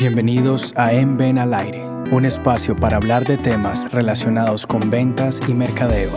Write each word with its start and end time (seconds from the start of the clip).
Bienvenidos 0.00 0.72
a 0.76 0.94
En 0.94 1.18
Ven 1.18 1.36
al 1.36 1.52
Aire, 1.52 1.82
un 2.10 2.24
espacio 2.24 2.74
para 2.74 2.96
hablar 2.96 3.24
de 3.24 3.36
temas 3.36 3.92
relacionados 3.92 4.66
con 4.66 4.90
ventas 4.90 5.38
y 5.46 5.52
mercadeo. 5.52 6.10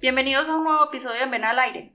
Bienvenidos 0.00 0.48
a 0.48 0.56
un 0.56 0.64
nuevo 0.64 0.86
episodio 0.86 1.18
de 1.18 1.24
En 1.24 1.30
Ven 1.30 1.44
al 1.44 1.58
Aire. 1.58 1.94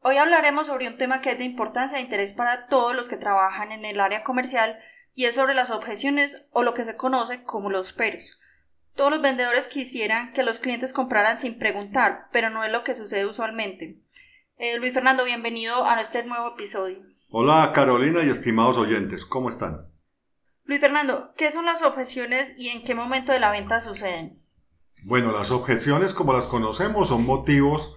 Hoy 0.00 0.16
hablaremos 0.16 0.66
sobre 0.66 0.88
un 0.88 0.96
tema 0.96 1.20
que 1.20 1.30
es 1.30 1.38
de 1.38 1.44
importancia 1.44 1.98
e 1.98 2.00
interés 2.00 2.32
para 2.32 2.66
todos 2.66 2.96
los 2.96 3.08
que 3.08 3.16
trabajan 3.16 3.70
en 3.70 3.84
el 3.84 4.00
área 4.00 4.24
comercial 4.24 4.80
y 5.14 5.26
es 5.26 5.36
sobre 5.36 5.54
las 5.54 5.70
objeciones 5.70 6.44
o 6.50 6.64
lo 6.64 6.74
que 6.74 6.84
se 6.84 6.96
conoce 6.96 7.44
como 7.44 7.70
los 7.70 7.92
peros. 7.92 8.40
Todos 8.96 9.12
los 9.12 9.22
vendedores 9.22 9.68
quisieran 9.68 10.32
que 10.32 10.42
los 10.42 10.58
clientes 10.58 10.92
compraran 10.92 11.38
sin 11.38 11.56
preguntar, 11.56 12.26
pero 12.32 12.50
no 12.50 12.64
es 12.64 12.72
lo 12.72 12.82
que 12.82 12.96
sucede 12.96 13.26
usualmente. 13.26 14.00
Eh, 14.56 14.76
Luis 14.78 14.92
Fernando, 14.92 15.24
bienvenido 15.24 15.86
a 15.86 16.00
este 16.00 16.24
nuevo 16.24 16.48
episodio. 16.48 17.11
Hola 17.34 17.72
Carolina 17.74 18.22
y 18.22 18.28
estimados 18.28 18.76
oyentes, 18.76 19.24
¿cómo 19.24 19.48
están? 19.48 19.86
Luis 20.66 20.82
Fernando, 20.82 21.32
¿qué 21.34 21.50
son 21.50 21.64
las 21.64 21.80
objeciones 21.80 22.52
y 22.58 22.68
en 22.68 22.84
qué 22.84 22.94
momento 22.94 23.32
de 23.32 23.40
la 23.40 23.50
venta 23.50 23.80
suceden? 23.80 24.42
Bueno, 25.04 25.32
las 25.32 25.50
objeciones 25.50 26.12
como 26.12 26.34
las 26.34 26.46
conocemos 26.46 27.08
son 27.08 27.24
motivos 27.24 27.96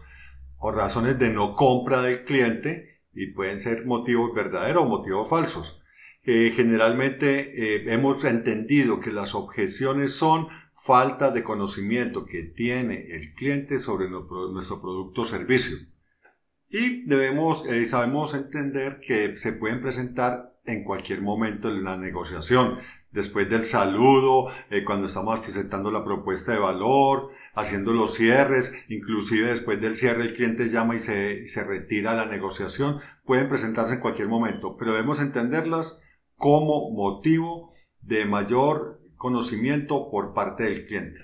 o 0.57 0.71
razones 0.71 1.19
de 1.19 1.31
no 1.31 1.53
compra 1.53 2.01
del 2.01 2.23
cliente 2.23 3.01
y 3.13 3.33
pueden 3.33 3.59
ser 3.59 3.85
motivos 3.85 4.33
verdaderos 4.33 4.83
o 4.83 4.87
motivos 4.87 5.29
falsos. 5.29 5.83
Eh, 6.23 6.53
generalmente 6.55 7.75
eh, 7.75 7.93
hemos 7.93 8.23
entendido 8.23 9.01
que 9.01 9.11
las 9.11 9.35
objeciones 9.35 10.15
son 10.15 10.47
falta 10.73 11.31
de 11.31 11.43
conocimiento 11.43 12.25
que 12.25 12.43
tiene 12.43 13.07
el 13.09 13.33
cliente 13.33 13.79
sobre 13.79 14.09
nuestro 14.09 14.81
producto 14.81 15.23
o 15.23 15.25
servicio. 15.25 15.75
Y 16.69 17.05
debemos, 17.05 17.65
eh, 17.67 17.85
sabemos 17.87 18.33
entender 18.33 18.99
que 18.99 19.37
se 19.37 19.53
pueden 19.53 19.81
presentar 19.81 20.53
en 20.65 20.83
cualquier 20.83 21.21
momento 21.21 21.69
en 21.69 21.83
la 21.83 21.95
negociación, 21.95 22.79
después 23.11 23.49
del 23.49 23.65
saludo, 23.65 24.49
eh, 24.69 24.83
cuando 24.83 25.05
estamos 25.05 25.39
presentando 25.39 25.91
la 25.91 26.03
propuesta 26.03 26.53
de 26.53 26.59
valor, 26.59 27.31
haciendo 27.53 27.93
los 27.93 28.15
cierres, 28.15 28.73
inclusive 28.89 29.49
después 29.49 29.79
del 29.79 29.95
cierre 29.95 30.23
el 30.23 30.33
cliente 30.33 30.69
llama 30.69 30.95
y 30.95 30.99
se, 30.99 31.47
se 31.47 31.63
retira 31.63 32.13
la 32.13 32.25
negociación, 32.25 32.99
pueden 33.23 33.47
presentarse 33.47 33.95
en 33.95 34.01
cualquier 34.01 34.27
momento, 34.27 34.75
pero 34.77 34.93
debemos 34.93 35.21
entenderlas 35.21 36.01
como 36.35 36.91
motivo 36.91 37.73
de 38.01 38.25
mayor 38.25 39.01
conocimiento 39.15 40.09
por 40.11 40.33
parte 40.33 40.63
del 40.63 40.85
cliente. 40.85 41.21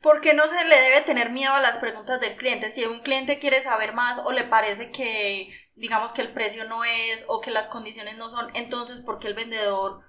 ¿Por 0.00 0.20
qué 0.20 0.32
no 0.32 0.46
se 0.46 0.64
le 0.64 0.76
debe 0.76 1.00
tener 1.00 1.30
miedo 1.30 1.52
a 1.52 1.60
las 1.60 1.78
preguntas 1.78 2.20
del 2.20 2.36
cliente? 2.36 2.70
Si 2.70 2.84
un 2.84 3.00
cliente 3.00 3.38
quiere 3.38 3.60
saber 3.62 3.94
más 3.94 4.20
o 4.24 4.32
le 4.32 4.44
parece 4.44 4.90
que, 4.90 5.48
digamos, 5.74 6.12
que 6.12 6.22
el 6.22 6.32
precio 6.32 6.68
no 6.68 6.84
es 6.84 7.24
o 7.28 7.40
que 7.40 7.50
las 7.50 7.68
condiciones 7.68 8.16
no 8.16 8.30
son, 8.30 8.46
entonces, 8.54 9.00
¿por 9.00 9.18
qué 9.18 9.28
el 9.28 9.34
vendedor 9.34 10.02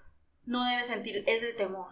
no 0.46 0.64
debe 0.66 0.84
sentir 0.84 1.24
ese 1.26 1.54
temor? 1.54 1.88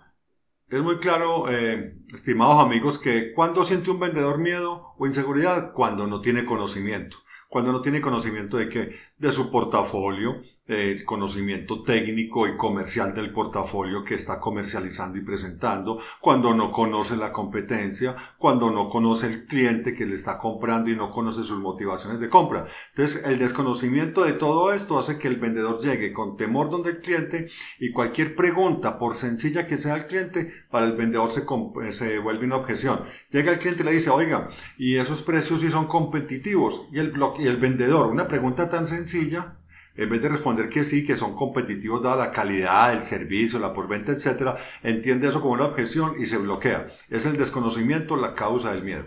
Es 0.70 0.81
muy 0.81 1.00
claro, 1.00 1.50
eh, 1.50 1.95
estimados 2.14 2.64
amigos, 2.64 3.00
que 3.00 3.34
cuando 3.34 3.64
siente 3.64 3.89
un 3.89 4.00
vendedor 4.00 4.38
miedo 4.38 4.94
o 4.98 5.06
inseguridad, 5.08 5.73
cuando 5.73 6.06
no 6.06 6.22
tiene 6.22 6.45
conocimiento 6.45 7.17
cuando 7.48 7.72
no 7.72 7.82
tiene 7.82 8.02
conocimiento 8.02 8.58
de 8.58 8.70
que 8.70 8.95
de 9.17 9.32
su 9.32 9.52
portafolio, 9.52 10.42
el 10.68 11.06
conocimiento 11.06 11.84
técnico 11.84 12.48
y 12.48 12.58
comercial 12.58 13.14
del 13.14 13.32
portafolio 13.32 14.04
que 14.04 14.16
está 14.16 14.40
comercializando 14.40 15.18
y 15.18 15.22
presentando, 15.22 16.00
cuando 16.20 16.54
no 16.54 16.72
conoce 16.72 17.16
la 17.16 17.32
competencia, 17.32 18.16
cuando 18.38 18.70
no 18.70 18.90
conoce 18.90 19.28
el 19.28 19.45
cliente 19.45 19.95
que 19.95 20.06
le 20.06 20.16
está 20.16 20.38
comprando 20.38 20.90
y 20.90 20.95
no 20.95 21.12
conoce 21.12 21.44
sus 21.44 21.60
motivaciones 21.60 22.20
de 22.20 22.30
compra. 22.30 22.68
Entonces, 22.90 23.26
el 23.26 23.40
desconocimiento 23.40 24.23
de 24.23 24.34
todo 24.34 24.73
esto 24.73 25.00
hace 25.00 25.18
que 25.18 25.28
el 25.28 25.38
vendedor 25.38 25.80
llegue 25.80 26.12
con 26.12 26.36
temor 26.36 26.70
donde 26.70 26.92
el 26.92 27.02
cliente 27.02 27.48
y 27.80 27.92
cualquier 27.92 28.36
pregunta, 28.36 29.00
por 29.00 29.16
sencilla 29.16 29.68
que 29.68 29.78
sea 29.78 29.95
el 29.95 30.08
cliente, 30.08 30.52
para 30.70 30.86
el 30.86 30.98
vendedor 30.98 31.32
se, 31.32 31.45
se 31.92 32.20
vuelve 32.20 32.45
una 32.45 32.58
objeción. 32.58 33.04
Llega 33.32 33.54
el 33.54 33.60
cliente 33.60 33.83
y 33.83 33.86
le 33.86 33.92
dice, 33.94 34.10
oiga, 34.10 34.50
y 34.77 34.98
esos 34.98 35.23
precios 35.23 35.61
sí 35.61 35.70
son 35.70 35.88
competitivos. 35.88 36.88
Y 36.92 37.00
el, 37.00 37.14
y 37.39 37.48
el 37.48 37.58
vendedor, 37.58 38.08
una 38.08 38.27
pregunta 38.27 38.70
tan 38.70 38.88
sencilla, 38.88 39.58
en 39.97 40.09
vez 40.09 40.21
de 40.21 40.30
responder 40.30 40.69
que 40.69 40.83
sí, 40.83 41.05
que 41.05 41.17
son 41.17 41.35
competitivos 41.35 42.03
dada 42.03 42.27
la 42.27 42.31
calidad, 42.31 42.93
el 42.93 43.03
servicio, 43.03 43.59
la 43.59 43.73
porventa, 43.73 44.11
etcétera, 44.11 44.58
entiende 44.83 45.27
eso 45.27 45.41
como 45.41 45.53
una 45.53 45.65
objeción 45.65 46.15
y 46.19 46.25
se 46.25 46.37
bloquea. 46.37 46.87
Es 47.09 47.25
el 47.25 47.37
desconocimiento 47.37 48.15
la 48.15 48.33
causa 48.33 48.71
del 48.71 48.83
miedo. 48.83 49.05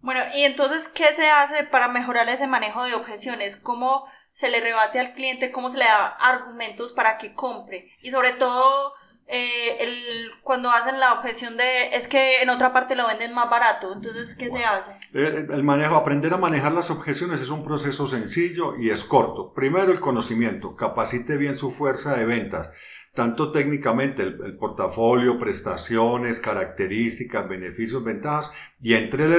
Bueno, 0.00 0.20
y 0.34 0.42
entonces, 0.42 0.88
¿qué 0.88 1.12
se 1.14 1.28
hace 1.28 1.64
para 1.64 1.88
mejorar 1.88 2.28
ese 2.28 2.46
manejo 2.46 2.84
de 2.84 2.94
objeciones? 2.94 3.56
¿Cómo 3.56 4.06
se 4.30 4.50
le 4.50 4.60
rebate 4.60 5.00
al 5.00 5.14
cliente? 5.14 5.50
¿Cómo 5.50 5.70
se 5.70 5.78
le 5.78 5.84
da 5.84 6.06
argumentos 6.06 6.92
para 6.92 7.18
que 7.18 7.32
compre? 7.32 7.90
Y 8.02 8.10
sobre 8.10 8.32
todo, 8.32 8.92
eh, 9.28 9.76
el, 9.80 10.30
cuando 10.42 10.70
hacen 10.70 11.00
la 11.00 11.14
objeción 11.14 11.56
de 11.56 11.88
es 11.92 12.06
que 12.06 12.42
en 12.42 12.50
otra 12.50 12.72
parte 12.72 12.94
lo 12.94 13.08
venden 13.08 13.34
más 13.34 13.50
barato, 13.50 13.92
entonces 13.92 14.36
¿qué 14.36 14.50
se 14.50 14.64
hace? 14.64 14.92
El, 15.12 15.64
manejo, 15.64 15.96
aprender 15.96 16.32
a 16.32 16.36
manejar 16.38 16.70
las 16.70 16.90
objeciones 16.90 17.40
es 17.40 17.50
un 17.50 17.64
proceso 17.64 18.06
sencillo 18.06 18.76
y 18.76 18.90
es 18.90 19.02
corto. 19.02 19.52
Primero 19.52 19.90
el 19.90 19.98
conocimiento, 19.98 20.76
capacite 20.76 21.36
bien 21.36 21.56
su 21.56 21.72
fuerza 21.72 22.14
de 22.14 22.24
ventas, 22.24 22.70
tanto 23.16 23.50
técnicamente 23.50 24.22
el, 24.22 24.56
portafolio, 24.58 25.38
prestaciones, 25.38 26.38
características, 26.38 27.48
beneficios, 27.48 28.04
ventajas 28.04 28.52
y 28.80 28.92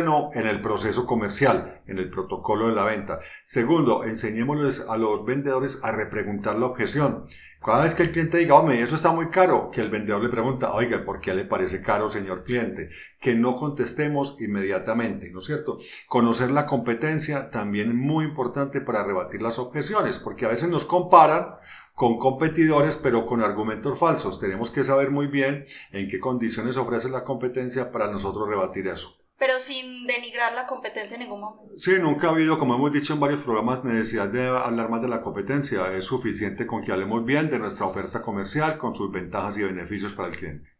no 0.03 0.31
en 0.33 0.47
el 0.47 0.61
proceso 0.61 1.05
comercial, 1.05 1.81
en 1.85 1.99
el 1.99 2.09
protocolo 2.09 2.69
de 2.69 2.75
la 2.75 2.83
venta. 2.83 3.19
Segundo, 3.45 4.03
enseñémosles 4.03 4.87
a 4.89 4.97
los 4.97 5.23
vendedores 5.23 5.79
a 5.83 5.91
repreguntar 5.91 6.57
la 6.57 6.66
objeción. 6.66 7.27
Cada 7.63 7.83
vez 7.83 7.93
que 7.95 8.03
el 8.03 8.11
cliente 8.11 8.37
diga, 8.37 8.55
hombre, 8.55 8.81
eso 8.81 8.95
está 8.95 9.11
muy 9.11 9.29
caro, 9.29 9.69
que 9.71 9.81
el 9.81 9.89
vendedor 9.89 10.23
le 10.23 10.29
pregunta, 10.29 10.73
oiga, 10.73 11.03
¿por 11.05 11.19
qué 11.19 11.33
le 11.33 11.45
parece 11.45 11.81
caro, 11.81 12.07
señor 12.07 12.43
cliente? 12.43 12.89
Que 13.19 13.35
no 13.35 13.57
contestemos 13.57 14.37
inmediatamente, 14.39 15.29
¿no 15.29 15.39
es 15.39 15.45
cierto? 15.45 15.77
Conocer 16.07 16.49
la 16.49 16.66
competencia 16.66 17.51
también 17.51 17.89
es 17.89 17.95
muy 17.95 18.25
importante 18.25 18.81
para 18.81 19.03
rebatir 19.03 19.41
las 19.41 19.59
objeciones, 19.59 20.17
porque 20.17 20.45
a 20.45 20.49
veces 20.49 20.69
nos 20.69 20.85
comparan 20.85 21.56
con 21.97 22.19
competidores, 22.19 22.96
pero 22.96 23.25
con 23.25 23.41
argumentos 23.41 23.97
falsos. 23.97 24.40
Tenemos 24.40 24.69
que 24.69 24.84
saber 24.84 25.09
muy 25.09 25.25
bien 25.25 25.66
en 25.91 26.08
qué 26.08 26.19
condiciones 26.19 26.78
ofrece 26.78 27.09
la 27.09 27.24
competencia 27.24 27.91
para 27.91 28.12
nosotros 28.12 28.47
rebatir 28.47 28.88
eso 28.88 29.18
pero 29.40 29.59
sin 29.59 30.08
denigrar 30.08 30.53
la 30.53 30.66
competencia 30.66 31.13
en 31.13 31.22
ningún 31.22 31.41
momento. 31.41 31.78
Sí, 31.78 31.91
nunca 32.00 32.25
ha 32.28 32.31
habido, 32.31 32.58
como 32.58 32.74
hemos 32.74 32.91
dicho 32.91 33.13
en 33.13 33.19
varios 33.19 33.44
programas, 33.44 33.85
necesidad 33.85 34.30
de 34.30 34.47
hablar 34.47 34.90
más 34.90 35.03
de 35.03 35.09
la 35.09 35.22
competencia. 35.22 35.96
Es 35.96 36.06
suficiente 36.06 36.66
con 36.66 36.81
que 36.81 36.91
hablemos 36.91 37.24
bien 37.24 37.52
de 37.52 37.59
nuestra 37.59 37.85
oferta 37.85 38.24
comercial, 38.24 38.79
con 38.79 38.96
sus 38.96 39.12
ventajas 39.12 39.59
y 39.59 39.64
beneficios 39.64 40.14
para 40.14 40.29
el 40.29 40.38
cliente. 40.38 40.72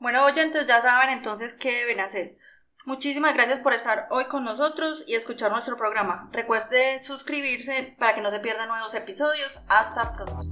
Bueno, 0.00 0.24
oyentes, 0.24 0.66
ya 0.66 0.82
saben 0.82 1.10
entonces 1.10 1.52
qué 1.52 1.70
deben 1.70 2.00
hacer. 2.00 2.36
Muchísimas 2.84 3.34
gracias 3.34 3.60
por 3.60 3.72
estar 3.72 4.08
hoy 4.10 4.24
con 4.24 4.44
nosotros 4.44 5.04
y 5.06 5.14
escuchar 5.14 5.50
nuestro 5.50 5.76
programa. 5.76 6.28
Recuerde 6.32 7.02
suscribirse 7.02 7.94
para 7.98 8.14
que 8.14 8.20
no 8.20 8.30
se 8.30 8.40
pierdan 8.40 8.68
nuevos 8.68 8.94
episodios. 8.94 9.62
Hasta 9.68 10.12
pronto. 10.12 10.46